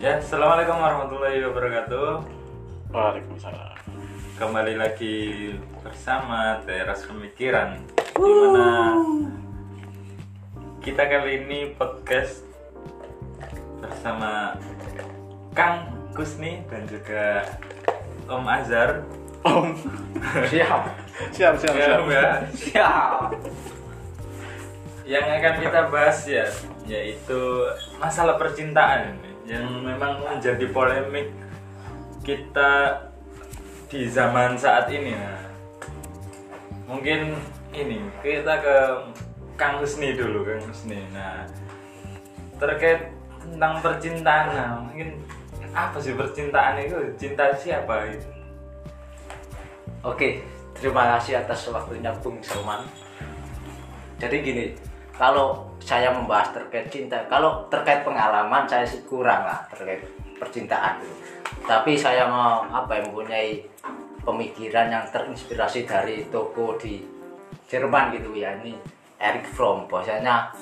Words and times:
Ya, 0.00 0.16
assalamualaikum 0.16 0.80
warahmatullahi 0.80 1.44
wabarakatuh. 1.44 2.24
Waalaikumsalam. 2.88 3.76
Kembali 4.40 4.80
lagi 4.80 5.52
bersama 5.84 6.56
Teras 6.64 7.04
Pemikiran. 7.04 7.76
Di 8.16 8.32
mana 8.32 8.96
kita 10.80 11.04
kali 11.04 11.44
ini 11.44 11.76
podcast 11.76 12.48
bersama 13.84 14.56
Kang 15.52 15.92
Kusni 16.16 16.64
dan 16.72 16.88
juga 16.88 17.44
Om 18.24 18.44
Azhar. 18.48 19.04
Om. 19.44 19.76
Siap. 20.48 20.82
siap, 21.28 21.54
siap, 21.60 21.74
Ya, 21.76 21.84
siap. 21.84 22.00
Mbak. 22.08 22.32
Siap. 22.56 23.18
Yang 25.04 25.26
akan 25.28 25.54
kita 25.60 25.80
bahas 25.92 26.24
ya, 26.24 26.48
yaitu 26.88 27.68
masalah 28.00 28.40
percintaan 28.40 29.12
ini 29.12 29.29
yang 29.48 29.82
memang 29.82 30.20
menjadi 30.20 30.66
polemik 30.72 31.32
kita 32.20 33.00
di 33.90 34.06
zaman 34.06 34.54
saat 34.54 34.86
ini. 34.92 35.16
Nah, 35.16 35.40
mungkin 36.86 37.34
ini 37.74 38.02
kita 38.20 38.60
ke 38.60 38.76
Kang 39.56 39.80
Husni 39.82 40.14
dulu, 40.14 40.46
Kang 40.46 40.62
Husni. 40.68 41.00
Nah, 41.10 41.44
terkait 42.60 43.10
tentang 43.40 43.80
percintaan, 43.80 44.46
nah, 44.52 44.70
mungkin 44.84 45.16
apa 45.72 45.96
sih 45.98 46.14
percintaan 46.14 46.82
itu? 46.82 46.96
Cinta 47.16 47.50
siapa 47.56 48.10
itu? 48.10 48.28
Oke, 50.00 50.44
terima 50.76 51.16
kasih 51.16 51.40
atas 51.44 51.68
waktunya 51.68 52.12
Bung 52.20 52.40
Salman. 52.40 52.84
Jadi 54.20 54.36
gini, 54.44 54.64
kalau 55.20 55.68
saya 55.84 56.08
membahas 56.16 56.48
terkait 56.56 56.88
cinta, 56.88 57.20
kalau 57.28 57.68
terkait 57.68 58.00
pengalaman 58.00 58.64
saya 58.64 58.88
sih 58.88 59.04
kurang 59.04 59.44
lah 59.44 59.60
terkait 59.68 60.00
percintaan. 60.40 60.96
Tapi 61.68 61.92
saya 61.92 62.24
mau 62.24 62.64
apa 62.64 62.96
ya 62.96 63.04
mempunyai 63.04 63.60
pemikiran 64.24 64.88
yang 64.88 65.04
terinspirasi 65.12 65.84
dari 65.84 66.24
toko 66.32 66.72
di 66.80 67.04
Jerman 67.68 68.16
gitu 68.16 68.32
ya. 68.32 68.56
Ini 68.64 68.72
Eric 69.20 69.44
Fromm. 69.52 69.84
Bahwasanya 69.92 70.56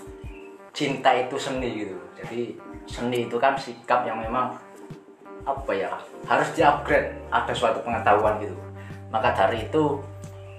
cinta 0.75 1.15
itu 1.15 1.39
seni 1.39 1.87
gitu. 1.87 1.95
Jadi 2.19 2.59
seni 2.91 3.31
itu 3.31 3.39
kan 3.39 3.55
sikap 3.55 4.03
yang 4.11 4.19
memang 4.19 4.59
apa 5.47 5.71
ya 5.71 5.95
harus 6.27 6.51
di-upgrade. 6.59 7.15
Ada 7.31 7.55
suatu 7.55 7.79
pengetahuan 7.87 8.43
gitu. 8.43 8.59
Maka 9.15 9.31
dari 9.39 9.71
itu 9.71 10.03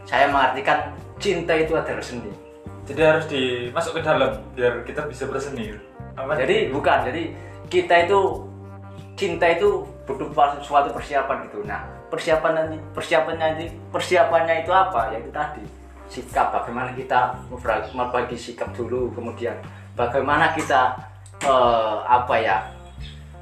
saya 0.08 0.32
mengartikan 0.32 0.96
cinta 1.20 1.52
itu 1.52 1.76
adalah 1.76 2.00
seni 2.00 2.49
Jadi 2.90 3.02
harus 3.06 3.26
dimasuk 3.30 3.98
ke 3.98 4.02
dalam 4.02 4.34
biar 4.58 4.82
kita 4.82 5.06
bisa 5.06 5.30
berseni. 5.30 5.90
Apa? 6.20 6.36
jadi 6.36 6.68
bukan 6.68 7.08
jadi 7.08 7.24
kita 7.72 7.96
itu 8.10 8.20
cinta 9.16 9.48
itu 9.48 9.88
butuh 10.04 10.28
suatu 10.60 10.92
persiapan 10.92 11.48
gitu 11.48 11.64
nah 11.64 11.88
persiapan 12.12 12.52
nanti 12.60 12.78
persiapannya 12.92 13.46
nanti 13.56 13.66
persiapannya 13.94 14.68
itu 14.68 14.72
apa 14.74 15.16
ya 15.16 15.18
itu 15.22 15.32
tadi 15.32 15.64
sikap 16.10 16.52
bagaimana 16.52 16.92
kita 16.98 17.38
membagi- 17.48 17.94
membagi 17.94 18.36
sikap 18.36 18.74
dulu 18.76 19.14
kemudian 19.14 19.56
bagaimana 19.94 20.52
kita 20.58 20.98
eh, 21.46 21.98
apa 22.04 22.36
ya 22.42 22.58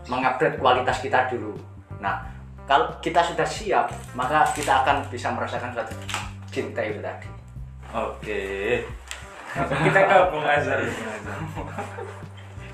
mengupgrade 0.05 0.59
kualitas 0.61 0.99
kita 1.01 1.31
dulu 1.31 1.55
nah 1.97 2.21
kalau 2.67 2.91
kita 2.99 3.23
sudah 3.23 3.47
siap 3.47 3.89
maka 4.13 4.43
kita 4.51 4.83
akan 4.83 5.01
bisa 5.07 5.31
merasakan 5.31 5.71
suatu 5.73 5.95
cinta 6.51 6.83
itu 6.83 6.99
tadi 7.01 7.25
Oke. 7.95 8.83
Kita 9.57 9.99
ke 9.99 10.17
Bung 10.29 10.45
Azhar. 10.45 10.79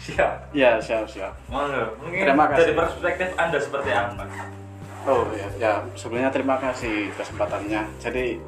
Siap 0.03 0.51
Ya, 0.51 0.75
siap, 0.83 1.07
siap. 1.07 1.31
Monggo. 1.47 1.95
Mungkin 2.03 2.27
Terima 2.27 2.45
kasih. 2.51 2.59
dari 2.59 2.73
perspektif 2.75 3.27
Anda 3.39 3.57
seperti 3.57 3.89
apa? 3.95 4.23
Oh 5.03 5.27
ya, 5.35 5.47
ya 5.59 5.73
sebelumnya 5.95 6.31
terima 6.31 6.55
kasih 6.59 7.11
kesempatannya. 7.15 7.81
Jadi 7.99 8.39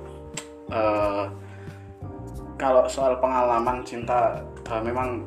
eh, 0.68 1.24
kalau 2.56 2.84
soal 2.88 3.20
pengalaman 3.20 3.84
cinta 3.84 4.40
eh, 4.68 4.82
memang 4.84 5.24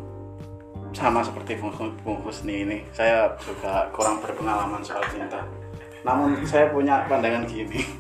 sama 0.93 1.21
seperti 1.21 1.61
Bung, 1.61 1.73
Bung 2.01 2.21
Husni 2.25 2.65
ini, 2.65 2.79
saya 2.93 3.33
juga 3.41 3.89
kurang 3.93 4.21
berpengalaman 4.25 4.81
soal 4.81 5.05
cinta. 5.09 5.45
Namun 6.05 6.41
saya 6.45 6.69
punya 6.69 7.05
pandangan 7.09 7.45
gini, 7.45 7.85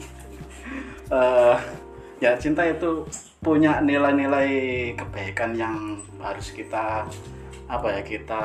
Eh, 1.08 1.56
ya 2.20 2.36
cinta 2.36 2.60
itu 2.60 3.00
punya 3.38 3.78
nilai-nilai 3.78 4.50
kebaikan 4.98 5.54
yang 5.54 6.02
harus 6.18 6.50
kita 6.50 7.06
apa 7.68 7.86
ya 7.94 8.00
kita 8.02 8.42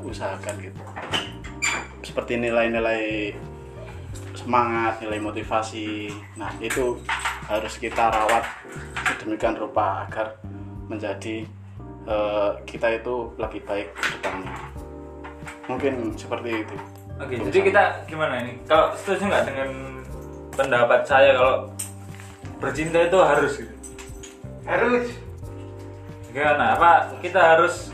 usahakan 0.00 0.54
gitu. 0.62 0.82
Seperti 2.00 2.40
nilai-nilai 2.40 3.34
semangat, 4.32 5.02
nilai 5.04 5.20
motivasi. 5.20 6.08
Nah, 6.40 6.48
itu 6.62 6.96
harus 7.44 7.74
kita 7.76 8.08
rawat 8.08 8.46
sedemikian 9.20 9.58
rupa 9.58 10.08
agar 10.08 10.40
menjadi 10.88 11.44
eh, 12.08 12.50
kita 12.64 12.96
itu 12.96 13.36
lebih 13.36 13.60
baik 13.68 13.92
ke 13.92 14.06
depannya. 14.16 14.56
Mungkin 15.68 16.16
seperti 16.16 16.64
itu. 16.64 16.76
Oke, 17.20 17.36
jadi 17.36 17.58
kita 17.68 17.82
gimana 18.08 18.40
ini? 18.40 18.56
Kalau 18.64 18.96
setuju 18.96 19.28
nggak 19.28 19.44
dengan 19.44 19.70
pendapat 20.56 21.04
saya 21.04 21.36
kalau 21.36 21.68
bercinta 22.56 22.96
itu 23.04 23.18
harus 23.20 23.52
gitu? 23.60 23.79
Harus. 24.66 25.06
Gimana? 26.30 26.78
Apa 26.78 26.90
kita 27.18 27.40
harus 27.56 27.90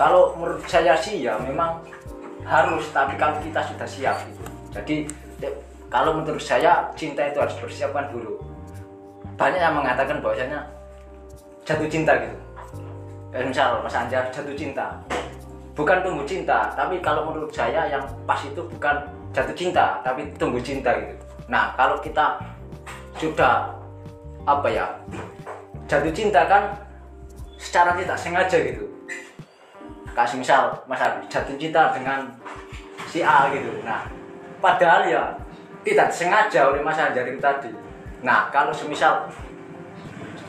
kalau 0.00 0.32
menurut 0.38 0.64
saya 0.64 0.96
sih 0.96 1.20
ya 1.20 1.36
memang 1.36 1.84
harus 2.46 2.88
tapi 2.90 3.20
kalau 3.20 3.36
kita 3.44 3.60
sudah 3.68 3.88
siap 3.88 4.16
gitu. 4.26 4.44
Jadi 4.72 4.96
kalau 5.90 6.22
menurut 6.22 6.40
saya 6.40 6.88
cinta 6.94 7.26
itu 7.26 7.36
harus 7.36 7.52
persiapkan 7.58 8.08
dulu. 8.08 8.40
Banyak 9.36 9.60
yang 9.60 9.76
mengatakan 9.76 10.22
bahwasanya 10.22 10.64
jatuh 11.66 11.88
cinta 11.90 12.16
gitu. 12.16 12.38
Eh, 13.30 13.44
misal 13.44 13.82
Mas 13.84 13.94
Anjar 13.94 14.30
jatuh 14.32 14.56
cinta. 14.56 14.96
Bukan 15.76 16.00
tumbuh 16.00 16.24
cinta 16.24 16.72
tapi 16.72 16.98
kalau 17.04 17.28
menurut 17.28 17.52
saya 17.52 17.90
yang 17.90 18.02
pas 18.24 18.40
itu 18.40 18.62
bukan 18.64 19.04
jatuh 19.36 19.54
cinta 19.54 20.00
tapi 20.00 20.32
tumbuh 20.40 20.62
cinta 20.64 20.96
gitu. 20.96 21.14
Nah 21.50 21.76
kalau 21.76 22.00
kita 22.00 22.40
sudah 23.20 23.74
apa 24.48 24.68
ya 24.72 24.86
jatuh 25.90 26.14
cinta 26.14 26.46
kan 26.46 26.70
secara 27.58 27.98
tidak 27.98 28.14
sengaja 28.14 28.58
gitu. 28.62 28.86
Kasih 30.14 30.38
misal 30.38 30.70
Mas 30.86 31.02
Abi 31.02 31.26
jatuh 31.26 31.58
cinta 31.58 31.90
dengan 31.90 32.30
si 33.10 33.26
A 33.26 33.50
gitu. 33.50 33.82
Nah 33.82 34.06
padahal 34.62 35.10
ya 35.10 35.34
tidak 35.82 36.14
sengaja 36.14 36.70
oleh 36.70 36.78
Mas 36.78 36.94
Anjar 36.94 37.26
itu 37.26 37.42
tadi. 37.42 37.74
Nah 38.22 38.46
kalau 38.54 38.70
semisal 38.70 39.26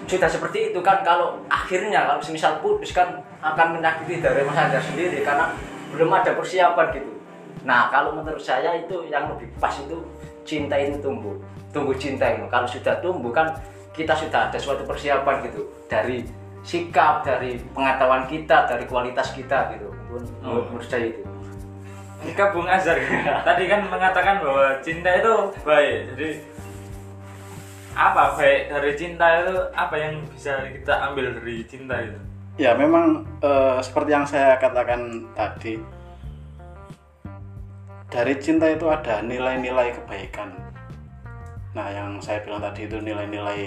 sudah 0.06 0.30
seperti 0.30 0.70
itu 0.70 0.80
kan 0.86 1.02
kalau 1.02 1.42
akhirnya 1.50 2.06
kalau 2.06 2.22
semisal 2.22 2.62
putus 2.62 2.94
kan 2.94 3.18
akan 3.42 3.82
menyakiti 3.82 4.22
dari 4.22 4.46
Mas 4.46 4.62
Anjar 4.62 4.84
sendiri 4.86 5.26
karena 5.26 5.50
belum 5.90 6.14
ada 6.14 6.38
persiapan 6.38 7.02
gitu. 7.02 7.12
Nah 7.66 7.90
kalau 7.90 8.14
menurut 8.14 8.42
saya 8.42 8.78
itu 8.78 9.10
yang 9.10 9.26
lebih 9.34 9.50
pas 9.58 9.74
itu 9.74 10.06
cinta 10.46 10.78
itu 10.78 11.02
tumbuh. 11.02 11.34
Tumbuh 11.74 11.98
cinta 11.98 12.30
itu. 12.30 12.46
Kalau 12.46 12.68
sudah 12.70 13.02
tumbuh 13.02 13.34
kan 13.34 13.58
kita 13.92 14.16
sudah 14.16 14.50
ada 14.50 14.60
suatu 14.60 14.88
persiapan 14.88 15.48
gitu 15.52 15.68
dari 15.92 16.24
sikap 16.62 17.26
dari 17.26 17.58
pengetahuan 17.74 18.30
kita 18.30 18.70
dari 18.70 18.86
kualitas 18.86 19.34
kita 19.34 19.74
gitu 19.76 19.90
menurut, 20.12 20.68
menurut 20.70 20.88
saya 20.88 21.10
itu 21.10 21.22
Jika 22.22 22.54
Bung 22.54 22.70
Azhar 22.70 23.02
tadi 23.50 23.66
kan 23.66 23.82
mengatakan 23.90 24.46
bahwa 24.46 24.78
cinta 24.86 25.10
itu 25.10 25.34
baik. 25.66 26.14
Jadi 26.14 26.30
apa 27.98 28.38
baik 28.38 28.70
dari 28.70 28.92
cinta 28.94 29.26
itu 29.42 29.56
apa 29.74 29.96
yang 29.98 30.14
bisa 30.30 30.54
kita 30.70 30.94
ambil 31.12 31.34
dari 31.42 31.66
cinta 31.66 31.98
itu? 31.98 32.20
Ya, 32.62 32.78
memang 32.78 33.26
eh, 33.42 33.80
seperti 33.82 34.10
yang 34.14 34.26
saya 34.30 34.54
katakan 34.62 35.26
tadi 35.34 35.82
dari 38.12 38.38
cinta 38.38 38.70
itu 38.70 38.86
ada 38.86 39.26
nilai-nilai 39.26 39.98
kebaikan. 39.98 40.54
Nah, 41.72 41.88
yang 41.88 42.20
saya 42.20 42.44
bilang 42.44 42.60
tadi 42.60 42.84
itu 42.84 43.00
nilai-nilai 43.00 43.62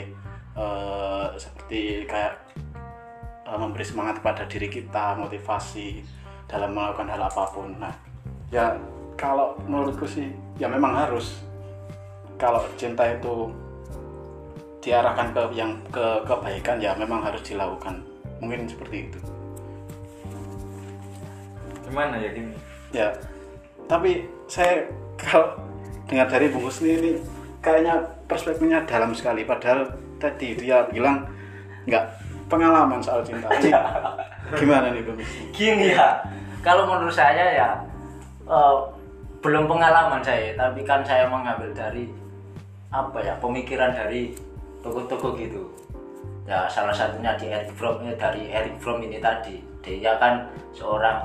eh, 0.56 1.26
seperti 1.40 2.04
kayak 2.04 2.34
eh, 3.48 3.58
memberi 3.58 3.84
semangat 3.84 4.20
kepada 4.20 4.44
diri 4.44 4.68
kita, 4.68 5.16
motivasi 5.16 6.04
dalam 6.44 6.76
melakukan 6.76 7.08
hal 7.08 7.22
apa 7.24 7.44
pun. 7.48 7.72
Nah, 7.80 7.94
ya 8.52 8.76
kalau 9.16 9.56
menurutku 9.64 10.04
sih 10.04 10.28
ya 10.60 10.68
memang 10.68 10.92
harus 10.94 11.40
kalau 12.36 12.60
cinta 12.76 13.08
itu 13.08 13.48
diarahkan 14.84 15.32
ke 15.32 15.42
yang 15.56 15.72
ke 15.88 16.04
kebaikan 16.28 16.76
ya 16.76 16.92
memang 17.00 17.24
harus 17.24 17.40
dilakukan. 17.40 18.04
Mungkin 18.44 18.68
seperti 18.68 19.08
itu. 19.08 19.18
Gimana 21.88 22.20
ya 22.20 22.28
gini? 22.36 22.52
Ya, 22.92 23.08
tapi 23.88 24.28
saya 24.44 24.84
kalau 25.16 25.56
dengar 26.04 26.28
dari 26.28 26.52
Bung 26.52 26.68
Husni 26.68 27.00
ini 27.00 27.12
kayaknya 27.64 28.04
perspektifnya 28.28 28.84
dalam 28.84 29.16
sekali. 29.16 29.48
Padahal 29.48 29.88
tadi 30.20 30.52
dia 30.54 30.84
bilang 30.92 31.24
nggak 31.88 32.04
pengalaman 32.52 33.00
soal 33.00 33.24
cinta. 33.24 33.48
Ini 33.48 33.72
gimana 34.52 34.92
nih 34.92 35.02
Bung 35.02 35.16
Husni? 35.16 35.48
gini 35.56 35.96
ya 35.96 36.20
kalau 36.60 36.84
menurut 36.84 37.14
saya 37.14 37.56
ya 37.56 37.68
eh, 38.44 38.76
belum 39.40 39.64
pengalaman 39.68 40.20
saya 40.20 40.52
tapi 40.56 40.84
kan 40.84 41.00
saya 41.04 41.28
mengambil 41.28 41.72
dari 41.72 42.08
apa 42.92 43.18
ya 43.24 43.34
pemikiran 43.40 43.96
dari 43.96 44.36
toko-toko 44.84 45.34
gitu 45.40 45.64
ya 46.44 46.68
salah 46.68 46.92
satunya 46.92 47.32
di 47.40 47.48
Eric 47.48 47.72
Fromm 47.72 48.04
eh, 48.04 48.16
dari 48.16 48.52
Eric 48.52 48.76
Fromm 48.78 49.00
ini 49.00 49.16
tadi 49.18 49.64
dia 49.80 50.16
kan 50.20 50.48
seorang 50.76 51.24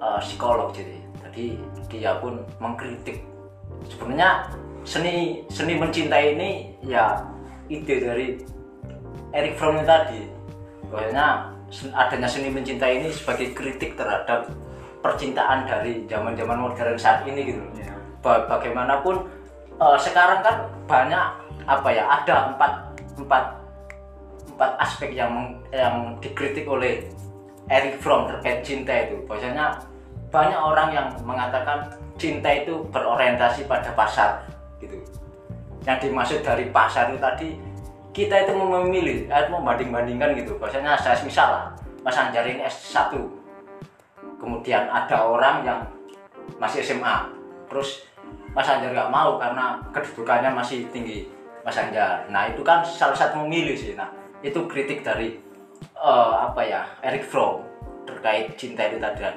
eh, 0.00 0.20
psikolog 0.20 0.72
jadi 0.76 0.96
jadi 1.24 1.46
dia 1.88 2.12
pun 2.20 2.44
mengkritik 2.60 3.24
sebenarnya 3.88 4.48
seni 4.86 5.42
seni 5.50 5.74
mencintai 5.74 6.38
ini 6.38 6.50
ya 6.86 7.18
ide 7.66 7.98
dari 7.98 8.26
Eric 9.34 9.58
Fromm 9.58 9.82
tadi. 9.82 10.30
Bahwasanya 10.86 11.50
sen- 11.68 11.90
adanya 11.90 12.30
seni 12.30 12.48
mencintai 12.54 13.02
ini 13.02 13.10
sebagai 13.10 13.50
kritik 13.52 13.98
terhadap 13.98 14.46
percintaan 15.02 15.66
dari 15.66 16.06
zaman-zaman 16.06 16.56
modern 16.62 16.94
saat 16.94 17.26
ini 17.26 17.50
gitu. 17.50 17.60
Ba- 18.22 18.46
bagaimanapun 18.46 19.26
eh, 19.82 19.98
sekarang 19.98 20.40
kan 20.46 20.56
banyak 20.86 21.26
apa 21.66 21.88
ya 21.90 22.06
ada 22.06 22.54
empat 22.54 22.72
empat 23.18 23.44
empat 24.54 24.70
aspek 24.78 25.10
yang 25.12 25.58
yang 25.74 26.14
dikritik 26.22 26.64
oleh 26.64 27.02
Eric 27.66 27.98
Fromm 27.98 28.30
terkait 28.30 28.62
cinta 28.62 28.94
itu. 28.94 29.18
Bahwasanya 29.26 29.82
banyak 30.30 30.60
orang 30.62 30.88
yang 30.94 31.06
mengatakan 31.26 31.90
cinta 32.14 32.48
itu 32.54 32.86
berorientasi 32.94 33.66
pada 33.66 33.90
pasar 33.92 34.46
gitu. 34.80 34.96
Yang 35.86 36.10
dimaksud 36.10 36.40
dari 36.42 36.68
pasar 36.74 37.12
itu 37.12 37.18
tadi 37.20 37.48
kita 38.10 38.48
itu 38.48 38.52
memilih 38.56 39.28
eh, 39.28 39.46
membanding-bandingkan 39.48 40.34
gitu. 40.40 40.56
Bahwasanya 40.56 40.96
saya 40.98 41.20
misal 41.22 41.48
lah 41.52 41.64
Mas 42.00 42.16
Anjar 42.16 42.46
ini 42.46 42.64
S1 42.64 43.12
kemudian 44.36 44.86
ada 44.88 45.26
orang 45.26 45.64
yang 45.64 45.80
masih 46.60 46.84
SMA 46.84 47.26
terus 47.66 48.06
Mas 48.54 48.68
Anjar 48.68 48.92
nggak 48.92 49.12
mau 49.12 49.36
karena 49.36 49.80
kedudukannya 49.92 50.50
masih 50.54 50.88
tinggi 50.88 51.28
Mas 51.66 51.76
Anjar. 51.76 52.24
Nah 52.30 52.48
itu 52.48 52.62
kan 52.64 52.80
salah 52.86 53.16
satu 53.16 53.44
memilih 53.44 53.76
sih. 53.76 53.92
Nah 53.98 54.08
itu 54.40 54.64
kritik 54.70 55.04
dari 55.04 55.36
eh, 55.80 56.34
apa 56.40 56.62
ya 56.64 56.82
Eric 57.04 57.26
Fromm 57.26 57.66
terkait 58.08 58.54
cinta 58.56 58.86
itu 58.88 58.96
tadi. 58.96 59.28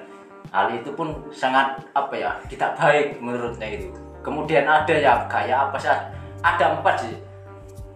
Hal 0.50 0.74
itu 0.74 0.90
pun 0.98 1.30
sangat 1.30 1.78
apa 1.94 2.16
ya 2.18 2.32
tidak 2.50 2.74
baik 2.74 3.22
menurutnya 3.22 3.70
itu 3.70 4.09
kemudian 4.22 4.66
ada 4.68 4.96
ya 4.96 5.26
gaya 5.28 5.70
apa 5.70 5.78
sih? 5.80 5.92
Ada 6.44 6.80
empat 6.80 6.96
sih. 7.04 7.16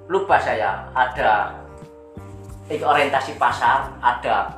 Lupa 0.08 0.40
saya. 0.40 0.84
Ada 0.92 1.52
orientasi 2.72 3.38
pasar 3.38 3.92
ada 4.00 4.50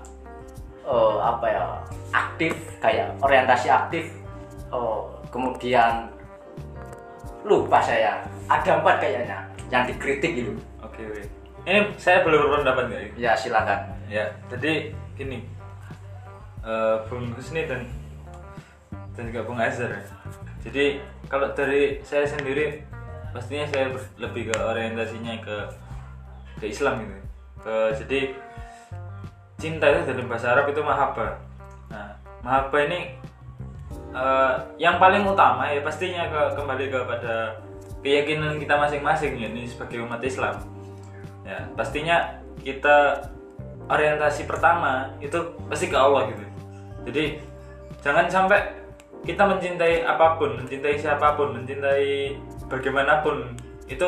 eh, 0.85 1.17
apa 1.19 1.45
ya 1.49 1.63
aktif 2.13 2.53
kayak 2.79 3.11
orientasi 3.19 3.67
aktif. 3.67 4.05
Oh, 4.71 5.09
kemudian 5.33 6.09
lupa 7.45 7.81
saya. 7.81 8.21
Ada 8.45 8.81
empat 8.81 9.01
kayaknya 9.01 9.39
yang 9.73 9.83
dikritik 9.89 10.31
gitu. 10.37 10.53
Oke, 10.81 11.01
oke. 11.01 11.23
Ini 11.65 11.97
saya 11.97 12.21
belum 12.21 12.45
berpendapat 12.45 12.83
nggak? 12.93 13.01
ya 13.17 13.33
silakan. 13.33 13.89
Ya, 14.05 14.29
jadi 14.53 14.93
gini, 15.17 15.41
eh 16.61 16.95
Bung 17.09 17.33
Husni 17.33 17.65
dan 17.65 17.89
dan 19.17 19.23
juga 19.33 19.41
Bung 19.49 19.57
Azhar. 19.57 19.89
Jadi 20.61 21.01
kalau 21.35 21.51
dari 21.51 21.99
saya 21.99 22.23
sendiri, 22.23 22.79
pastinya 23.35 23.67
saya 23.67 23.91
lebih 24.15 24.47
ke 24.47 24.55
orientasinya 24.55 25.35
ke 25.43 25.57
ke 26.63 26.71
Islam 26.71 27.03
gitu. 27.03 27.15
Ke 27.59 27.75
jadi 27.99 28.31
cinta 29.59 29.91
itu 29.91 30.07
dari 30.07 30.23
bahasa 30.23 30.55
Arab 30.55 30.71
itu 30.71 30.79
mahabbah. 30.79 31.35
Nah, 31.91 32.15
mahabbah 32.39 32.81
ini 32.87 33.19
eh, 34.15 34.53
yang 34.79 34.95
paling 34.95 35.27
utama 35.27 35.67
ya 35.67 35.83
pastinya 35.83 36.23
ke, 36.31 36.55
kembali 36.55 36.87
kepada 36.87 37.59
keyakinan 37.99 38.55
kita 38.55 38.79
masing-masing 38.79 39.35
ya 39.35 39.51
ini 39.51 39.67
sebagai 39.67 40.07
umat 40.07 40.21
Islam 40.23 40.61
ya 41.41 41.57
pastinya 41.73 42.37
kita 42.61 43.27
orientasi 43.89 44.45
pertama 44.45 45.09
itu 45.17 45.57
pasti 45.65 45.89
ke 45.89 45.97
Allah 45.97 46.29
gitu 46.29 46.45
jadi 47.09 47.41
jangan 48.05 48.29
sampai 48.29 48.84
kita 49.25 49.43
mencintai 49.43 50.05
apa 50.05 50.37
pun 50.37 50.61
mencintai 50.61 50.95
siapa 51.01 51.33
pun 51.33 51.57
mencintai 51.57 52.37
bagaimanapun 52.69 53.57
itu 53.89 54.07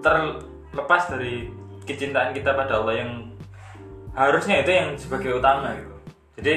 terlepas 0.00 1.12
dari 1.12 1.52
kecintaan 1.84 2.32
kita 2.32 2.56
pada 2.56 2.80
Allah 2.80 3.04
yang 3.04 3.12
harusnya 4.16 4.64
itu 4.64 4.70
yang 4.72 4.88
sebagai 4.96 5.36
utama 5.36 5.76
gitu. 5.76 5.94
Jadi 6.40 6.54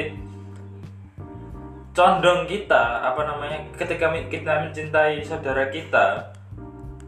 condong 1.91 2.47
kita 2.47 3.03
apa 3.03 3.21
namanya 3.27 3.67
ketika 3.75 4.07
kita 4.31 4.67
mencintai 4.67 5.19
saudara 5.27 5.67
kita 5.67 6.31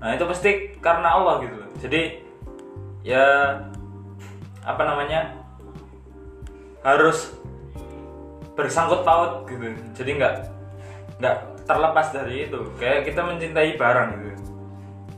nah 0.04 0.12
itu 0.12 0.28
pasti 0.28 0.75
karena 0.84 1.16
Allah 1.16 1.40
gitu 1.48 1.56
jadi 1.88 2.19
ya 3.07 3.25
apa 4.68 4.84
namanya 4.84 5.40
harus 6.84 7.31
bersangkut 8.54 9.02
paut 9.02 9.46
gitu. 9.50 9.74
Jadi 9.98 10.12
nggak 10.22 10.34
nggak 11.22 11.36
terlepas 11.66 12.08
dari 12.14 12.50
itu. 12.50 12.60
Kayak 12.78 13.10
kita 13.10 13.22
mencintai 13.26 13.72
barang 13.78 14.10
gitu. 14.18 14.30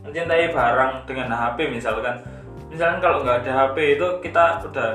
Mencintai 0.08 0.46
barang 0.52 0.92
dengan 1.08 1.28
HP 1.32 1.58
misalkan. 1.72 2.16
Misalkan 2.72 3.00
kalau 3.00 3.24
nggak 3.24 3.46
ada 3.46 3.52
HP 3.68 4.00
itu 4.00 4.08
kita 4.24 4.64
udah 4.68 4.90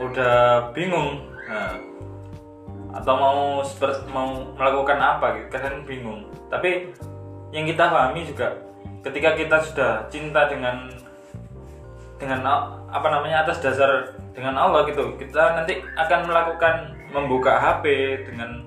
udah 0.00 0.36
bingung. 0.74 1.30
Nah, 1.44 1.76
atau 2.94 3.14
mau 3.18 3.38
seper- 3.66 4.06
mau 4.06 4.54
melakukan 4.54 4.98
apa 5.02 5.26
gitu 5.38 5.48
kadang 5.50 5.82
bingung. 5.82 6.30
Tapi 6.46 6.94
yang 7.50 7.66
kita 7.66 7.90
pahami 7.90 8.26
juga 8.26 8.54
ketika 9.02 9.36
kita 9.36 9.56
sudah 9.60 9.92
cinta 10.08 10.46
dengan 10.46 10.88
dengan 12.16 12.40
apa 12.88 13.08
namanya 13.10 13.44
atas 13.44 13.60
dasar 13.60 14.14
dengan 14.34 14.58
Allah 14.58 14.84
gitu. 14.90 15.14
Kita 15.16 15.62
nanti 15.62 15.80
akan 15.94 16.20
melakukan 16.28 16.74
membuka 17.14 17.56
HP 17.56 17.84
dengan 18.26 18.66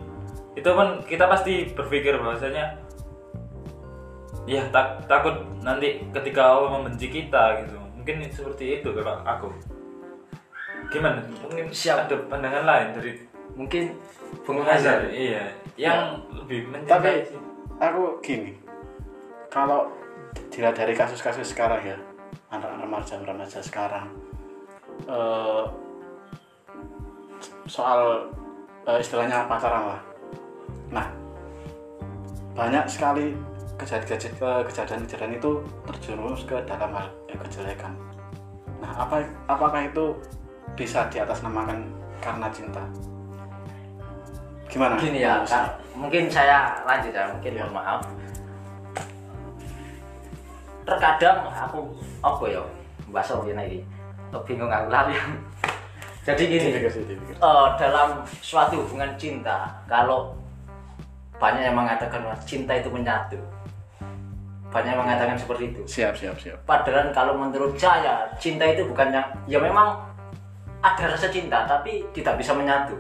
itu 0.58 0.66
pun 0.74 1.04
kita 1.06 1.30
pasti 1.30 1.70
berpikir 1.70 2.18
bahwasanya 2.18 2.82
ya 4.50 4.64
tak, 4.74 5.06
takut 5.06 5.38
nanti 5.62 6.02
ketika 6.10 6.42
Allah 6.56 6.80
membenci 6.80 7.12
kita 7.12 7.62
gitu. 7.62 7.78
Mungkin 7.94 8.26
seperti 8.32 8.82
itu 8.82 8.90
kalau 8.96 9.22
aku. 9.22 9.52
Gimana? 10.88 11.20
Mungkin 11.44 11.68
Siap. 11.70 12.08
ada 12.08 12.16
pandangan 12.32 12.64
lain 12.64 12.88
dari 12.96 13.12
mungkin 13.54 13.92
Azhar. 14.48 15.12
Iya. 15.12 15.52
Yang 15.76 16.00
lebih 16.42 16.60
tapi 16.64 16.72
mencintai 16.72 17.28
sih. 17.28 17.40
aku 17.78 18.18
gini 18.24 18.58
kalau 19.52 19.92
dilihat 20.50 20.76
dari 20.76 20.94
kasus-kasus 20.96 21.54
sekarang 21.54 21.82
ya 21.84 21.98
anak-anak 22.50 22.88
remaja 22.88 23.14
remaja 23.22 23.60
sekarang 23.60 24.08
eh, 25.08 25.64
soal 27.68 28.28
eh, 28.88 29.00
istilahnya 29.00 29.48
pacaran 29.48 29.96
lah. 29.96 30.02
Nah 30.92 31.08
banyak 32.58 32.86
sekali 32.90 33.36
kejadian-kejadian 33.78 34.66
kejadian-kejadian 34.66 35.34
itu 35.38 35.52
terjerumus 35.86 36.42
ke 36.44 36.58
dalam 36.66 36.92
hal 36.92 37.08
eh, 37.32 37.38
kejelekan. 37.38 37.94
Nah 38.84 38.92
apa 39.08 39.24
apakah 39.48 39.82
itu 39.86 40.16
bisa 40.76 41.08
diatasnamakan 41.10 41.88
karena 42.20 42.48
cinta? 42.52 42.84
Gimana? 44.68 45.00
Gini 45.00 45.24
ya 45.24 45.42
Kak. 45.48 45.80
mungkin 45.98 46.30
saya 46.30 46.84
lanjut 46.84 47.16
ya 47.16 47.24
mungkin 47.32 47.52
mohon 47.58 47.74
maaf. 47.80 48.02
Terkadang 50.88 51.52
aku 51.52 51.80
apa 52.24 52.44
ya 52.48 52.64
bahasa 53.12 53.40
ini 53.44 53.84
Oh, 54.36 54.44
bingung 54.44 54.68
aku 54.68 54.92
lali 54.92 55.16
jadi 56.28 56.44
gini 56.44 56.70
eh, 56.84 57.68
dalam 57.80 58.22
suatu 58.44 58.84
hubungan 58.84 59.16
cinta 59.16 59.72
kalau 59.88 60.36
banyak 61.40 61.64
yang 61.64 61.78
mengatakan 61.78 62.20
bahwa 62.20 62.36
cinta 62.44 62.76
itu 62.76 62.92
menyatu 62.92 63.40
banyak 64.68 64.92
yang 64.92 65.00
mengatakan 65.00 65.40
seperti 65.40 65.72
itu 65.72 65.82
siap 65.88 66.14
siap 66.20 66.36
siap 66.36 66.60
Padahal 66.68 67.16
kalau 67.16 67.40
menurut 67.40 67.80
saya 67.80 68.28
cinta 68.36 68.68
itu 68.68 68.84
bukan 68.84 69.16
yang 69.16 69.28
ya 69.48 69.60
memang 69.64 70.08
ada 70.84 71.04
rasa 71.10 71.28
cinta 71.32 71.66
tapi 71.66 72.06
tidak 72.14 72.38
bisa 72.38 72.54
menyatu. 72.54 72.96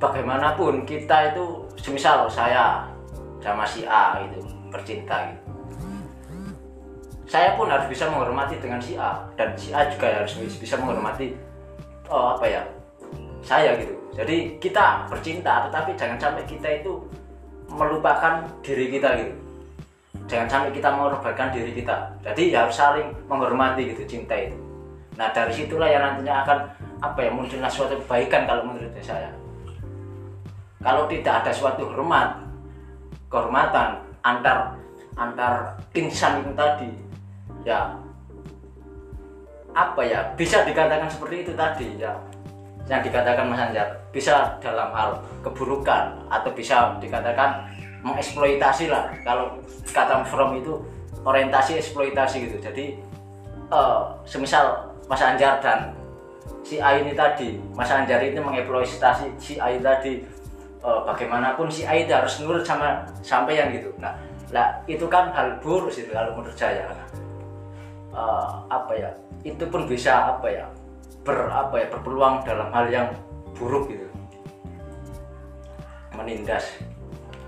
Bagaimanapun 0.00 0.88
kita 0.88 1.32
itu 1.32 1.68
semisal 1.76 2.24
saya 2.26 2.88
sama 3.40 3.68
si 3.68 3.84
A 3.84 4.16
gitu 4.24 4.40
bercinta 4.72 5.28
gitu. 5.28 5.39
Saya 7.30 7.54
pun 7.54 7.70
harus 7.70 7.86
bisa 7.86 8.10
menghormati 8.10 8.58
dengan 8.58 8.82
si 8.82 8.98
A 8.98 9.14
dan 9.38 9.54
si 9.54 9.70
A 9.70 9.86
juga 9.86 10.10
harus 10.10 10.34
bisa 10.34 10.74
menghormati 10.74 11.30
oh, 12.10 12.34
apa 12.34 12.42
ya 12.42 12.62
saya 13.38 13.78
gitu. 13.78 13.94
Jadi 14.18 14.58
kita 14.58 15.06
bercinta 15.06 15.70
tetapi 15.70 15.94
jangan 15.94 16.18
sampai 16.18 16.42
kita 16.42 16.82
itu 16.82 16.98
melupakan 17.70 18.42
diri 18.66 18.90
kita 18.90 19.14
gitu. 19.14 19.34
Jangan 20.26 20.48
sampai 20.50 20.74
kita 20.74 20.90
mengorbankan 20.90 21.54
diri 21.54 21.70
kita. 21.70 22.10
Jadi 22.26 22.50
harus 22.50 22.74
saling 22.74 23.14
menghormati 23.30 23.94
gitu 23.94 24.02
cinta 24.10 24.34
itu. 24.34 24.58
Nah 25.14 25.30
dari 25.30 25.54
situlah 25.54 25.86
yang 25.86 26.02
nantinya 26.02 26.42
akan 26.42 26.58
apa 26.98 27.18
ya 27.22 27.30
munculnya 27.30 27.70
suatu 27.70 27.94
kebaikan 28.02 28.50
kalau 28.50 28.66
menurut 28.66 28.90
saya. 28.98 29.30
Kalau 30.82 31.06
tidak 31.06 31.46
ada 31.46 31.54
suatu 31.54 31.86
hormat 31.94 32.42
kehormatan 33.30 34.02
antar 34.26 34.74
antar 35.14 35.78
insan 35.94 36.42
itu 36.42 36.50
tadi 36.58 37.09
ya. 37.64 37.94
Apa 39.70 40.02
ya? 40.02 40.20
Bisa 40.34 40.66
dikatakan 40.66 41.06
seperti 41.06 41.46
itu 41.46 41.52
tadi 41.54 41.86
ya. 42.00 42.12
Yang 42.90 43.12
dikatakan 43.12 43.46
Mas 43.46 43.62
Anjar 43.62 43.86
bisa 44.10 44.58
dalam 44.58 44.90
hal 44.90 45.22
keburukan 45.46 46.26
atau 46.26 46.50
bisa 46.50 46.98
dikatakan 46.98 47.62
mengeksploitasi 48.02 48.90
lah. 48.90 49.14
Kalau 49.22 49.62
kata 49.94 50.26
from 50.26 50.58
itu 50.58 50.74
orientasi 51.22 51.78
eksploitasi 51.78 52.50
gitu. 52.50 52.58
Jadi 52.58 52.98
eh, 53.70 54.02
semisal 54.26 54.90
Mas 55.06 55.22
Anjar 55.22 55.62
dan 55.62 55.94
si 56.66 56.82
A 56.82 56.98
ini 56.98 57.14
tadi 57.14 57.62
Mas 57.78 57.90
Anjar 57.94 58.18
ini 58.26 58.42
mengeksploitasi 58.42 59.38
si 59.38 59.62
A 59.62 59.70
ini 59.70 59.86
tadi 59.86 60.12
eh, 60.82 61.00
bagaimanapun 61.06 61.70
si 61.70 61.86
A 61.86 61.94
harus 61.94 62.42
nurut 62.42 62.66
sama 62.66 63.06
sampeyan 63.22 63.70
gitu. 63.70 63.94
Nah 64.02 64.18
lah 64.50 64.82
itu 64.90 65.06
kan 65.06 65.30
hal 65.30 65.62
buruk 65.62 65.94
sih 65.94 66.10
kalau 66.10 66.34
menurut 66.34 66.58
saya 66.58 66.90
Eh, 68.10 68.50
apa 68.66 68.90
ya 68.98 69.10
itu 69.46 69.62
pun 69.70 69.86
bisa 69.86 70.34
apa 70.34 70.50
ya 70.50 70.66
ber 71.22 71.46
apa 71.46 71.78
ya 71.78 71.86
berpeluang 71.94 72.42
dalam 72.42 72.68
hal 72.74 72.86
yang 72.90 73.08
buruk 73.54 73.86
gitu. 73.86 74.10
Menindas. 76.18 76.82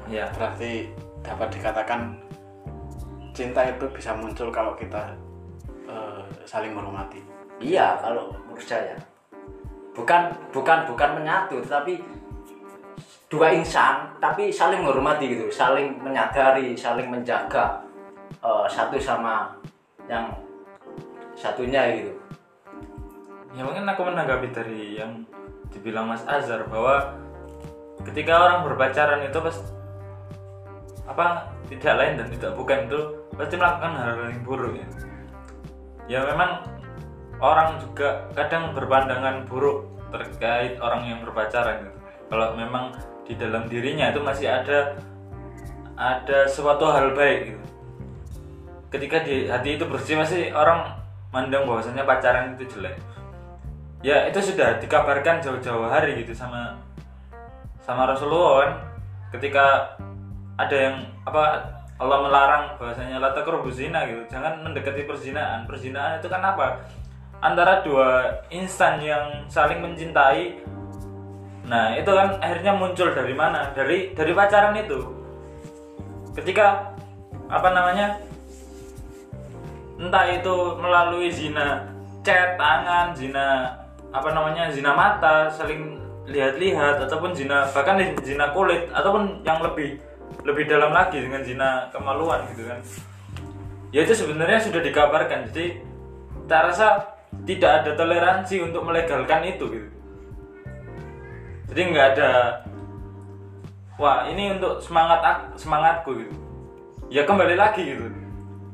Ya 0.06 0.30
berarti 0.30 0.86
dapat 1.26 1.50
dikatakan 1.50 2.14
cinta 3.34 3.66
itu 3.66 3.90
bisa 3.90 4.14
muncul 4.14 4.54
kalau 4.54 4.78
kita 4.78 5.18
eh, 5.90 6.22
saling 6.46 6.70
menghormati. 6.70 7.18
Iya 7.58 7.98
kalau 7.98 8.30
menurut 8.46 8.62
saya. 8.62 8.94
Bukan 9.98 10.30
bukan 10.54 10.86
bukan 10.86 11.10
menyatu 11.18 11.58
tetapi 11.58 11.98
dua 13.26 13.50
insan 13.50 14.14
tapi 14.22 14.54
saling 14.54 14.86
menghormati 14.86 15.26
gitu. 15.26 15.50
Saling 15.50 15.98
menyadari 15.98 16.78
saling 16.78 17.10
menjaga 17.10 17.82
eh, 18.38 18.66
satu 18.70 18.94
sama 19.02 19.58
yang 20.06 20.30
satunya 21.42 21.82
gitu. 21.98 22.12
Ya 23.58 23.66
mungkin 23.66 23.82
aku 23.82 24.06
menanggapi 24.06 24.54
dari 24.54 25.02
yang 25.02 25.26
dibilang 25.74 26.06
Mas 26.06 26.22
Azhar 26.30 26.62
bahwa 26.70 27.18
ketika 28.06 28.38
orang 28.38 28.62
berpacaran 28.62 29.26
itu 29.26 29.38
pas 29.42 29.56
apa 31.10 31.50
tidak 31.66 31.94
lain 31.98 32.14
dan 32.22 32.26
tidak 32.30 32.52
bukan 32.54 32.86
itu 32.86 33.00
pasti 33.34 33.58
melakukan 33.58 33.92
hal-hal 33.98 34.30
yang 34.30 34.44
buruk 34.46 34.72
ya. 34.78 34.88
Ya 36.06 36.20
memang 36.22 36.62
orang 37.42 37.82
juga 37.82 38.30
kadang 38.38 38.70
berpandangan 38.78 39.50
buruk 39.50 39.90
terkait 40.14 40.78
orang 40.78 41.08
yang 41.10 41.18
berpacaran 41.26 41.82
gitu. 41.82 41.98
kalau 42.32 42.56
memang 42.56 42.96
di 43.28 43.36
dalam 43.36 43.68
dirinya 43.68 44.08
itu 44.08 44.20
masih 44.24 44.48
ada 44.48 44.96
ada 45.98 46.48
suatu 46.48 46.88
hal 46.88 47.12
baik 47.12 47.56
gitu. 47.56 47.66
Ketika 48.92 49.24
di 49.24 49.48
hati 49.48 49.80
itu 49.80 49.84
bersih 49.88 50.20
masih 50.20 50.52
orang 50.52 51.01
mandang 51.32 51.64
bahwasanya 51.64 52.04
pacaran 52.04 52.54
itu 52.54 52.68
jelek. 52.76 53.00
Ya 54.04 54.28
itu 54.28 54.38
sudah 54.38 54.76
dikabarkan 54.78 55.40
jauh-jauh 55.40 55.88
hari 55.88 56.20
gitu 56.20 56.36
sama 56.36 56.76
sama 57.80 58.06
Rasulullah 58.06 58.68
kan. 58.68 58.72
Ketika 59.32 59.96
ada 60.60 60.76
yang 60.76 60.96
apa 61.24 61.64
Allah 61.96 62.18
melarang 62.20 62.64
bahwasanya 62.76 63.16
la 63.22 63.32
taqrabu 63.32 63.72
zina 63.72 64.04
gitu. 64.04 64.22
Jangan 64.28 64.60
mendekati 64.60 65.08
perzinaan. 65.08 65.64
Perzinaan 65.64 66.20
itu 66.20 66.28
kan 66.28 66.42
apa? 66.44 66.84
Antara 67.40 67.80
dua 67.80 68.42
insan 68.52 69.00
yang 69.00 69.46
saling 69.48 69.80
mencintai. 69.80 70.60
Nah 71.66 71.94
itu 71.94 72.10
kan 72.10 72.42
akhirnya 72.42 72.74
muncul 72.76 73.08
dari 73.14 73.32
mana? 73.32 73.70
Dari 73.72 74.12
dari 74.12 74.32
pacaran 74.34 74.76
itu. 74.76 74.98
Ketika 76.36 76.92
apa 77.46 77.68
namanya 77.70 78.18
entah 80.00 80.24
itu 80.32 80.56
melalui 80.80 81.28
zina 81.28 81.88
chat 82.22 82.54
tangan 82.56 83.12
zina 83.12 83.76
apa 84.12 84.28
namanya 84.30 84.70
zina 84.70 84.94
mata 84.94 85.50
saling 85.50 85.98
lihat-lihat 86.28 87.02
ataupun 87.02 87.34
zina 87.34 87.66
bahkan 87.74 87.98
zina 88.22 88.54
kulit 88.54 88.86
ataupun 88.94 89.42
yang 89.42 89.58
lebih 89.58 89.98
lebih 90.46 90.64
dalam 90.70 90.94
lagi 90.94 91.18
dengan 91.20 91.42
zina 91.44 91.90
kemaluan 91.90 92.46
gitu 92.54 92.64
kan. 92.68 92.80
Ya 93.92 94.06
itu 94.08 94.16
sebenarnya 94.16 94.62
sudah 94.62 94.80
dikabarkan 94.80 95.52
jadi 95.52 95.84
tak 96.48 96.72
rasa 96.72 96.86
tidak 97.44 97.84
ada 97.84 97.90
toleransi 97.98 98.64
untuk 98.64 98.86
melegalkan 98.86 99.44
itu 99.44 99.64
gitu. 99.68 99.88
Jadi 101.72 101.80
nggak 101.92 102.06
ada 102.16 102.30
wah 104.00 104.24
ini 104.28 104.56
untuk 104.56 104.80
semangat 104.80 105.20
semangatku 105.58 106.16
gitu. 106.16 106.34
Ya 107.12 107.28
kembali 107.28 107.56
lagi 107.58 107.84
gitu 107.84 108.21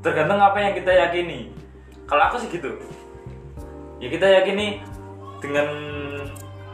tergantung 0.09 0.41
apa 0.41 0.57
yang 0.57 0.73
kita 0.73 0.88
yakini 0.88 1.53
kalau 2.09 2.33
aku 2.33 2.41
sih 2.41 2.49
gitu 2.49 2.81
ya 4.00 4.09
kita 4.09 4.25
yakini 4.41 4.81
dengan 5.45 5.69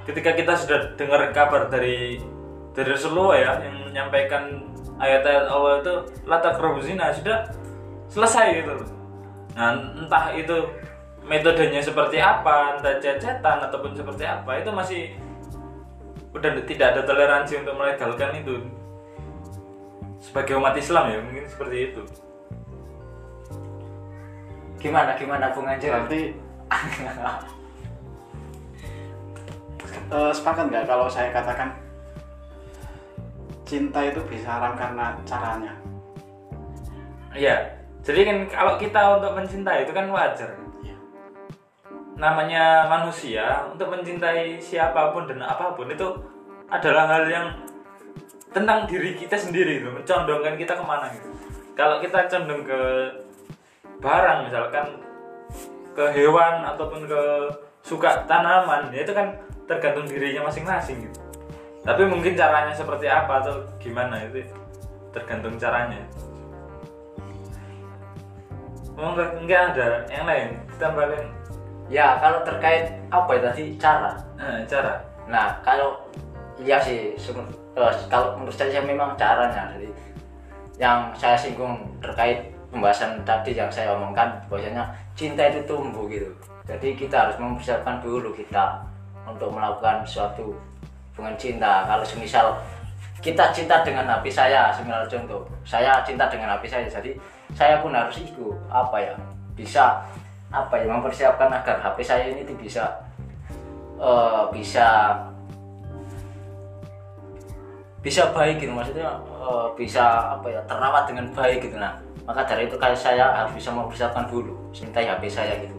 ketika 0.06 0.30
kita 0.38 0.52
sudah 0.54 0.78
dengar 0.94 1.34
kabar 1.34 1.66
dari 1.66 2.22
dari 2.70 2.88
Rasulullah 2.94 3.34
ya 3.34 3.52
yang 3.66 3.76
menyampaikan 3.90 4.62
ayat-ayat 4.98 5.46
Allah 5.50 5.82
itu 5.82 5.94
lata 6.26 6.50
zina 6.82 7.10
sudah 7.10 7.50
selesai 8.10 8.62
gitu. 8.62 8.74
Nah 9.54 9.74
entah 9.98 10.34
itu 10.34 10.56
metodenya 11.24 11.80
seperti 11.80 12.20
apa, 12.20 12.78
entah 12.78 13.00
cecetan 13.00 13.58
ataupun 13.70 13.96
seperti 13.96 14.28
apa 14.28 14.60
itu 14.60 14.70
masih 14.70 15.02
udah 16.34 16.50
tidak 16.66 16.94
ada 16.94 17.02
toleransi 17.06 17.62
untuk 17.62 17.74
melegalkan 17.78 18.42
itu 18.42 18.58
sebagai 20.18 20.58
umat 20.58 20.74
Islam 20.74 21.04
ya 21.14 21.18
mungkin 21.22 21.44
seperti 21.46 21.76
itu. 21.90 22.02
Gimana 24.84 25.16
gimana 25.16 25.48
Bung 25.56 25.64
Anjar 25.64 26.04
berarti 26.04 26.36
eh, 30.12 30.32
sepakat 30.36 30.68
nggak 30.68 30.84
kalau 30.84 31.08
saya 31.08 31.32
katakan 31.32 31.72
cinta 33.64 34.04
itu 34.04 34.20
bisa 34.28 34.60
haram 34.60 34.76
karena 34.76 35.16
caranya 35.24 35.72
Iya, 37.34 37.66
jadi 38.06 38.30
kan 38.30 38.38
kalau 38.46 38.74
kita 38.78 39.18
untuk 39.18 39.34
mencintai 39.34 39.82
itu 39.82 39.90
kan 39.90 40.06
wajar. 40.06 40.54
Iya. 40.86 40.96
Namanya 42.14 42.86
manusia 42.86 43.66
untuk 43.66 43.90
mencintai 43.90 44.62
siapa 44.62 45.10
pun 45.10 45.26
dan 45.26 45.42
apa 45.42 45.74
pun 45.74 45.90
itu 45.90 46.14
adalah 46.70 47.10
hal 47.10 47.26
yang 47.26 47.46
tentang 48.54 48.86
diri 48.86 49.18
kita 49.18 49.34
sendiri 49.34 49.82
gitu, 49.82 49.90
mencondongkan 49.90 50.54
kita 50.54 50.78
ke 50.78 50.84
mana 50.86 51.10
gitu. 51.10 51.26
Kalau 51.74 51.98
kita 51.98 52.30
condong 52.30 52.62
ke 52.62 52.80
barang 54.04 54.38
misalkan 54.44 55.00
ke 55.96 56.04
hewan 56.12 56.60
ataupun 56.60 57.08
ke 57.08 57.22
suka 57.80 58.28
tanaman, 58.28 58.92
ya 58.92 59.00
itu 59.00 59.16
kan 59.16 59.32
tergantung 59.64 60.04
dirinya 60.04 60.44
masing-masing 60.44 61.08
gitu. 61.08 61.20
Tapi 61.80 62.04
mungkin 62.04 62.36
caranya 62.36 62.72
seperti 62.76 63.08
apa 63.08 63.40
atau 63.40 63.64
gimana 63.80 64.20
itu 64.28 64.44
tergantung 65.16 65.56
caranya. 65.56 66.04
Oh, 68.94 69.16
enggak, 69.16 69.30
enggak 69.40 69.60
ada 69.72 69.88
yang 70.12 70.24
lain 70.28 70.48
tambahin 70.78 71.26
ya 71.90 72.14
kalau 72.22 72.46
terkait 72.46 72.94
apa 73.10 73.30
ya 73.34 73.40
tadi 73.50 73.74
cara 73.74 74.14
eh, 74.38 74.62
cara 74.70 75.14
Nah, 75.24 75.56
kalau 75.64 76.04
iya 76.60 76.76
sih, 76.80 77.16
eh, 77.16 77.92
kalau 78.12 78.36
menurut 78.36 78.54
saya 78.54 78.80
memang 78.84 79.16
caranya. 79.16 79.72
Jadi, 79.76 79.88
yang 80.76 81.14
saya 81.16 81.38
singgung 81.38 81.80
terkait 82.02 82.52
pembahasan 82.74 83.22
tadi 83.22 83.54
yang 83.54 83.70
saya 83.70 83.94
omongkan, 83.94 84.34
bahwasanya 84.50 84.82
cinta 85.14 85.46
itu 85.46 85.62
tumbuh 85.62 86.10
gitu. 86.10 86.26
Jadi 86.66 86.98
kita 86.98 87.14
harus 87.14 87.38
mempersiapkan 87.38 88.02
dulu 88.02 88.34
kita 88.34 88.82
untuk 89.22 89.54
melakukan 89.54 90.02
suatu 90.02 90.58
hubungan 91.14 91.38
cinta. 91.38 91.86
Kalau 91.86 92.02
semisal 92.02 92.58
kita 93.22 93.54
cinta 93.54 93.86
dengan 93.86 94.10
HP 94.10 94.26
saya, 94.28 94.74
semisal 94.74 95.06
contoh, 95.06 95.46
saya 95.62 96.02
cinta 96.02 96.26
dengan 96.26 96.58
HP 96.58 96.66
saya, 96.66 96.84
jadi 96.90 97.14
saya 97.54 97.78
pun 97.78 97.94
harus 97.94 98.18
ikut 98.18 98.58
apa 98.66 98.98
ya, 98.98 99.14
bisa 99.54 100.02
apa 100.54 100.74
ya 100.78 100.86
mempersiapkan 100.86 101.50
agar 101.50 101.82
HP 101.82 101.98
saya 102.02 102.24
ini 102.30 102.46
tuh 102.46 102.54
bisa 102.54 102.86
eh, 103.98 104.42
bisa 104.54 105.18
bisa 108.04 108.30
baik 108.30 108.62
gitu 108.62 108.70
maksudnya 108.70 109.18
eh, 109.18 109.66
bisa 109.74 110.36
apa 110.38 110.46
ya 110.46 110.60
terawat 110.70 111.10
dengan 111.10 111.26
baik 111.34 111.58
gitu 111.64 111.74
nah 111.80 111.98
maka 112.24 112.42
dari 112.48 112.64
itu 112.68 112.76
kayak 112.80 112.96
saya 112.96 113.36
harus 113.36 113.52
bisa 113.52 113.68
mempersiapkan 113.68 114.24
dulu 114.28 114.56
mencintai 114.72 115.04
HP 115.04 115.22
saya 115.28 115.54
gitu. 115.60 115.76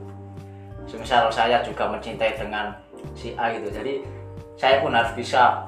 Semisal 0.86 1.28
saya 1.34 1.66
juga 1.66 1.90
mencintai 1.90 2.38
dengan 2.38 2.70
si 3.18 3.34
A 3.34 3.50
gitu. 3.50 3.68
Jadi 3.74 4.06
saya 4.56 4.80
pun 4.80 4.94
harus 4.94 5.12
bisa 5.18 5.66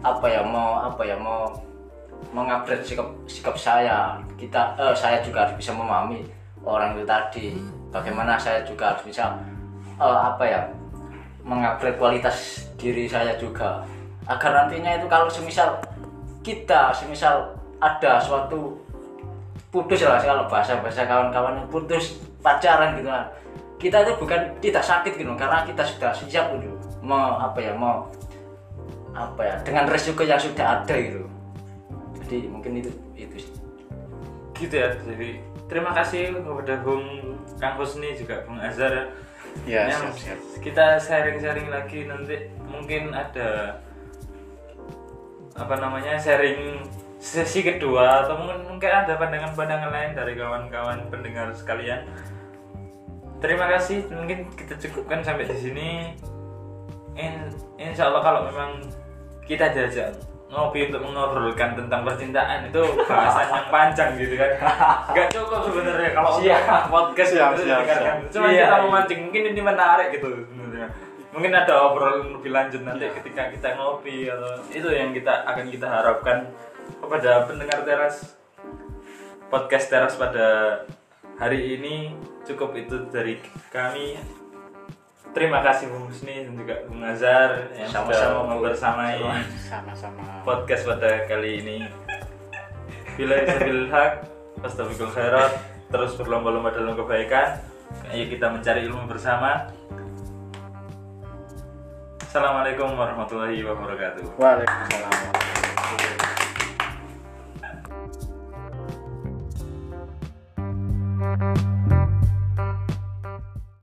apa 0.00 0.26
ya 0.30 0.40
mau 0.40 0.80
apa 0.80 1.02
ya 1.04 1.18
mau 1.18 1.50
mengupgrade 2.30 2.86
sikap 2.86 3.10
sikap 3.26 3.58
saya. 3.58 4.22
Kita 4.38 4.78
eh, 4.78 4.94
saya 4.94 5.18
juga 5.20 5.44
harus 5.44 5.58
bisa 5.58 5.74
memahami 5.74 6.22
orang 6.62 6.94
itu 6.94 7.04
tadi. 7.04 7.46
Bagaimana 7.90 8.38
saya 8.38 8.62
juga 8.62 8.94
harus 8.94 9.10
bisa 9.10 9.34
eh, 9.98 10.20
apa 10.30 10.44
ya 10.46 10.60
mengupgrade 11.42 11.98
kualitas 11.98 12.70
diri 12.78 13.10
saya 13.10 13.34
juga. 13.34 13.82
Agar 14.30 14.54
nantinya 14.54 14.94
itu 14.94 15.10
kalau 15.10 15.26
semisal 15.26 15.82
kita 16.46 16.94
semisal 16.94 17.50
ada 17.82 18.22
suatu 18.22 18.78
putus 19.70 20.02
lah 20.02 20.18
kalau 20.18 20.44
bahasa 20.50 20.82
bahasa 20.82 21.06
kawan-kawan 21.06 21.62
yang 21.62 21.68
putus 21.70 22.18
pacaran 22.42 22.98
gitu 22.98 23.08
kan 23.10 23.26
kita 23.80 24.02
itu 24.04 24.12
bukan 24.20 24.40
tidak 24.60 24.84
sakit 24.84 25.14
gitu 25.16 25.32
karena 25.38 25.64
kita 25.64 25.82
sudah 25.86 26.10
siap 26.12 26.52
gitu 26.58 26.74
mau 27.00 27.38
apa 27.38 27.58
ya 27.62 27.72
mau 27.72 28.10
apa 29.16 29.40
ya 29.42 29.54
dengan 29.64 29.88
resiko 29.88 30.22
yang 30.26 30.38
sudah 30.38 30.82
ada 30.82 30.94
gitu 30.94 31.24
jadi 32.26 32.46
mungkin 32.50 32.82
itu 32.82 32.90
itu 33.16 33.36
sih. 33.46 33.52
gitu 34.58 34.74
ya 34.76 34.92
jadi 35.06 35.40
terima 35.70 35.90
kasih 35.96 36.34
kepada 36.36 36.74
Bung 36.84 37.06
Kang 37.58 37.78
Husni 37.80 38.12
juga 38.14 38.42
Bung 38.44 38.58
Azhar 38.58 38.92
ya 38.92 39.04
Ya, 39.66 39.90
Ya, 39.90 39.98
siap-siap. 39.98 40.38
kita 40.62 40.94
sharing-sharing 41.02 41.74
lagi 41.74 42.06
nanti 42.06 42.54
mungkin 42.70 43.10
ada 43.10 43.82
apa 45.58 45.74
namanya 45.74 46.14
sharing 46.14 46.78
sesi 47.20 47.60
kedua 47.60 48.24
atau 48.24 48.40
mungkin 48.40 48.64
mungkin 48.64 48.88
ada 48.88 49.12
pandangan-pandangan 49.20 49.92
lain 49.92 50.12
dari 50.16 50.32
kawan-kawan 50.40 51.04
pendengar 51.12 51.52
sekalian. 51.52 52.08
Terima 53.44 53.68
kasih 53.68 54.08
mungkin 54.08 54.48
kita 54.56 54.80
cukupkan 54.80 55.20
sampai 55.20 55.44
di 55.44 55.56
sini. 55.60 55.88
In, 57.20 57.52
insya 57.76 58.08
Allah 58.08 58.24
kalau 58.24 58.40
memang 58.48 58.80
kita 59.44 59.68
diajak 59.76 60.16
ngopi 60.50 60.88
untuk 60.88 61.04
mengobrolkan 61.04 61.76
tentang 61.78 62.02
percintaan 62.02 62.66
itu 62.72 62.82
bahasan 63.04 63.48
yang 63.52 63.68
panjang 63.68 64.10
gitu 64.16 64.34
kan. 64.40 64.50
Nggak 65.12 65.28
cukup 65.36 65.60
sebenarnya 65.68 66.10
kalau 66.16 66.30
untuk 66.32 66.48
Siap. 66.48 66.82
podcast 66.88 67.30
Siap, 67.36 67.50
itu 67.52 67.62
siap, 67.68 67.80
siap. 67.86 68.16
cuma 68.32 68.46
Iya, 68.48 68.64
kita 68.64 68.76
iya. 68.80 68.82
memancing 68.82 69.20
mungkin 69.28 69.42
ini 69.52 69.60
menarik 69.60 70.08
gitu 70.16 70.28
sebenarnya. 70.48 70.88
Mungkin 71.30 71.52
ada 71.54 71.74
obrolan 71.86 72.34
lebih 72.40 72.50
lanjut 72.50 72.82
nanti 72.82 73.06
ketika 73.22 73.52
kita 73.52 73.68
ngopi 73.78 74.26
atau 74.26 74.58
itu 74.72 74.88
yang 74.90 75.14
kita 75.14 75.46
akan 75.46 75.64
kita 75.70 75.86
harapkan 75.86 76.50
kepada 76.98 77.46
pendengar 77.46 77.86
teras? 77.86 78.34
Podcast 79.46 79.86
teras 79.90 80.14
pada 80.14 80.80
hari 81.38 81.78
ini 81.78 82.14
cukup 82.42 82.74
itu 82.74 83.06
dari 83.10 83.38
kami. 83.70 84.18
Terima 85.30 85.62
kasih 85.62 85.94
Bung 85.94 86.10
Husni 86.10 86.42
dan 86.42 86.58
juga 86.58 86.74
Bung 86.90 87.06
Azhar 87.06 87.70
yang 87.70 87.86
Sama-sama, 87.86 88.10
sudah 88.10 88.42
Bu. 88.42 88.50
membersamai 88.50 89.18
Sama-sama. 89.62 90.42
podcast 90.42 90.82
pada 90.90 91.22
kali 91.30 91.62
ini. 91.62 91.78
Bila 93.14 93.38
sabil 93.46 93.86
hak 93.86 94.12
astagfirul 94.66 95.14
khairat 95.14 95.50
terus 95.86 96.18
berlomba-lomba 96.18 96.74
dalam 96.74 96.98
kebaikan. 96.98 97.62
Ayo 98.10 98.26
kita 98.26 98.50
mencari 98.50 98.86
ilmu 98.86 99.06
bersama. 99.06 99.70
Assalamualaikum 102.22 102.94
warahmatullahi 102.94 103.58
wabarakatuh. 103.66 104.38
Waalaikumsalam. 104.38 105.49